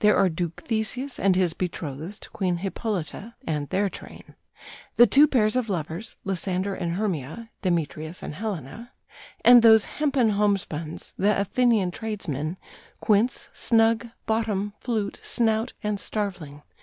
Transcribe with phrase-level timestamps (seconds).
[0.00, 4.34] There are Duke Theseus and his betrothed, Queen Hippolyta, and their train;
[4.96, 8.92] the two pairs of lovers Lysander and Hermia, Demetrius and Helena;
[9.42, 12.58] and those hempen homespuns, the Athenian tradesmen
[13.00, 16.60] Quince, Snug, Bottom, Flute, Snout, and Starveling....